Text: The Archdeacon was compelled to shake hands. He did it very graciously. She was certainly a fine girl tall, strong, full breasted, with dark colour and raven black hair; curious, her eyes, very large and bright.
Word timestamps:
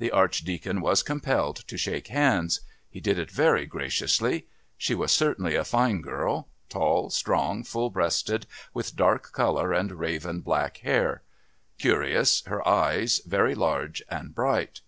The 0.00 0.10
Archdeacon 0.10 0.80
was 0.80 1.04
compelled 1.04 1.54
to 1.68 1.78
shake 1.78 2.08
hands. 2.08 2.62
He 2.90 2.98
did 2.98 3.16
it 3.16 3.30
very 3.30 3.64
graciously. 3.64 4.48
She 4.76 4.92
was 4.92 5.12
certainly 5.12 5.54
a 5.54 5.62
fine 5.62 6.00
girl 6.00 6.48
tall, 6.68 7.10
strong, 7.10 7.62
full 7.62 7.88
breasted, 7.88 8.48
with 8.74 8.96
dark 8.96 9.30
colour 9.30 9.72
and 9.72 9.92
raven 9.92 10.40
black 10.40 10.78
hair; 10.78 11.22
curious, 11.78 12.42
her 12.46 12.66
eyes, 12.66 13.20
very 13.24 13.54
large 13.54 14.02
and 14.10 14.34
bright. 14.34 14.80